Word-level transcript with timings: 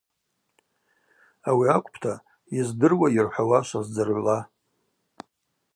Ауи 1.49 1.67
акӏвпӏта 1.75 2.13
йыздыруа 2.55 3.07
йырхӏвауа 3.15 3.59
шваздзыргӏвла. 3.67 4.37